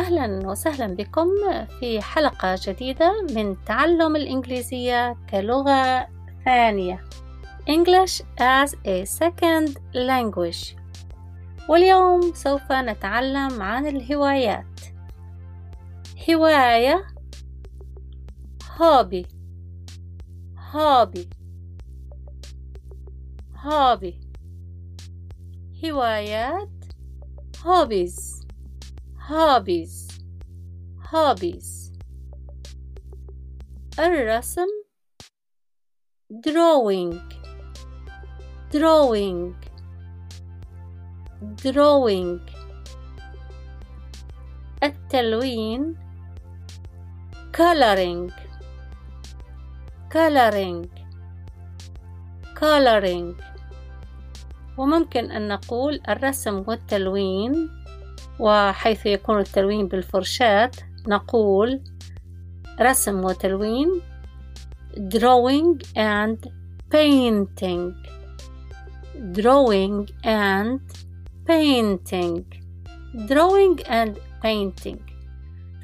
[0.00, 1.28] أهلا وسهلا بكم
[1.80, 6.08] في حلقة جديدة من تعلم الإنجليزية كلغة
[6.44, 7.04] ثانية.
[7.68, 10.76] English as a second language.
[11.68, 14.80] واليوم سوف نتعلم عن الهوايات.
[16.30, 17.06] هواية
[18.78, 19.26] hobby
[20.72, 21.26] hobby
[23.64, 24.14] hobby.
[25.84, 26.70] هوايات
[27.64, 28.39] hobbies.
[29.30, 30.08] Hobbies
[30.98, 31.92] hobbies
[33.98, 34.66] الرسم
[36.46, 37.14] drawing
[38.74, 39.54] drawing
[41.62, 42.40] drawing
[44.82, 45.94] التلوين
[47.52, 48.32] coloring
[50.10, 50.90] coloring
[52.58, 53.34] coloring
[54.78, 57.79] وممكن أن نقول الرسم والتلوين
[58.40, 60.70] وحيث يكون التلوين بالفرشاة
[61.08, 61.80] نقول
[62.80, 64.00] رسم وتلوين
[65.14, 66.38] drawing and
[66.90, 67.94] painting
[69.32, 70.80] drawing and
[71.46, 72.44] painting
[73.28, 74.98] drawing and painting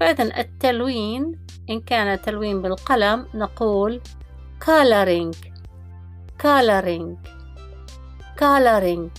[0.00, 1.38] فإذا التلوين
[1.70, 4.00] إن كان تلوين بالقلم نقول
[4.64, 5.34] coloring
[6.42, 7.16] coloring
[8.36, 9.10] coloring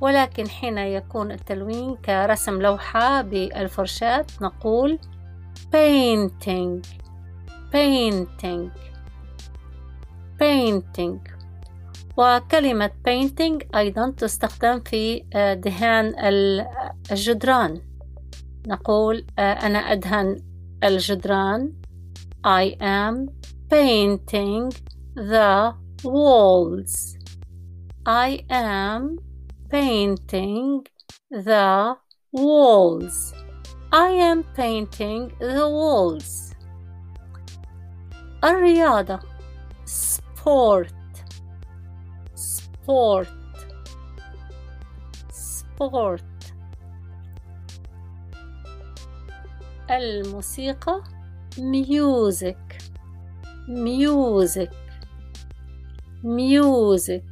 [0.00, 4.98] ولكن حين يكون التلوين كرسم لوحة بالفرشاة نقول
[5.74, 6.82] painting
[7.72, 8.70] painting
[10.40, 11.18] painting.
[12.16, 16.14] وكلمة painting أيضا تستخدم في آه، دهان
[17.10, 17.80] الجدران.
[18.66, 20.42] نقول آه، أنا أدهن
[20.84, 21.72] الجدران.
[22.46, 23.30] I am
[23.70, 24.72] painting
[25.16, 27.18] the walls.
[28.06, 29.27] I am
[29.69, 30.85] painting
[31.31, 31.95] the
[32.31, 33.33] walls.
[33.91, 36.53] I am painting the walls.
[38.43, 39.19] الرياضة
[39.85, 40.93] sport
[42.35, 43.27] sport
[45.31, 46.21] sport
[49.89, 51.03] الموسيقى
[51.57, 52.57] music
[53.67, 54.71] music
[56.23, 57.23] music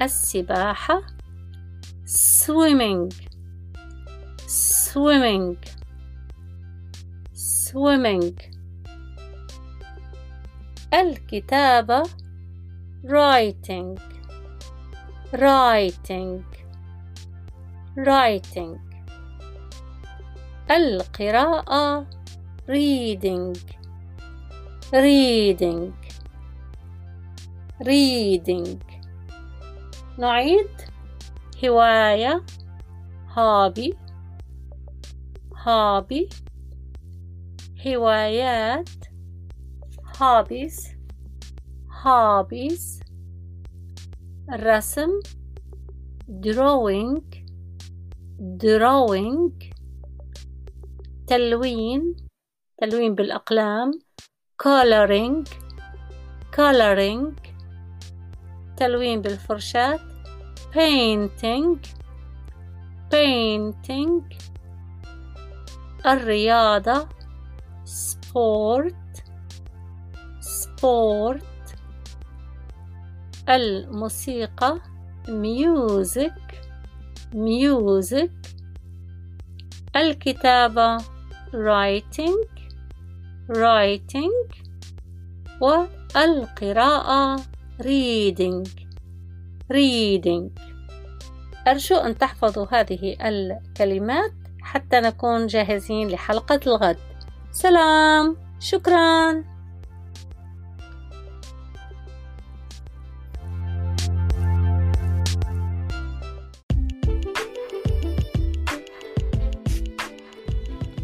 [0.00, 1.02] السباحة
[2.06, 3.10] swimming
[4.46, 5.56] swimming
[7.34, 8.34] swimming
[10.94, 12.02] الكتابة
[13.04, 13.98] writing
[15.32, 16.42] writing
[17.96, 18.78] writing
[20.70, 22.06] القراءة
[22.68, 23.56] reading
[24.92, 25.92] reading
[27.80, 28.87] reading
[30.18, 30.68] نعيد.
[31.64, 32.44] هواية.
[33.36, 33.94] هابي.
[35.56, 36.28] هابي.
[37.86, 38.88] هوايات.
[40.20, 40.88] هابيز.
[42.02, 43.00] هابيز.
[44.52, 45.10] الرسم
[46.28, 47.22] drawing.
[48.62, 49.52] drawing.
[51.26, 52.16] تلوين.
[52.80, 53.90] تلوين بالأقلام.
[54.62, 55.48] coloring.
[56.56, 57.47] coloring.
[58.78, 59.98] تلوين بالفرشاة
[60.72, 61.78] painting
[63.10, 64.22] painting
[66.06, 67.08] الرياضة
[67.84, 68.94] sport
[70.40, 71.42] sport
[73.48, 74.80] الموسيقى
[75.26, 76.38] music
[77.34, 78.30] music
[79.96, 80.98] الكتابة
[81.52, 82.46] writing
[83.48, 84.32] writing
[85.60, 87.40] والقراءة
[87.80, 88.68] reading
[89.70, 90.50] reading.
[91.68, 96.96] أرجو أن تحفظوا هذه الكلمات حتى نكون جاهزين لحلقة الغد.
[97.52, 98.36] سلام.
[98.60, 99.44] شكرا.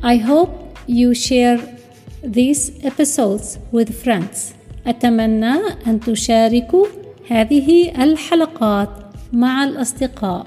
[0.03, 1.61] I hope you share
[2.23, 4.64] these episodes with friends.
[4.87, 5.55] أتمنى
[5.87, 6.87] أن تشاركوا
[7.31, 8.89] هذه الحلقات
[9.33, 10.47] مع الأصدقاء.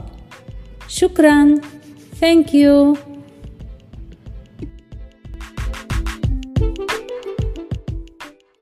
[0.88, 1.62] شكرا.
[2.22, 2.98] Thank you.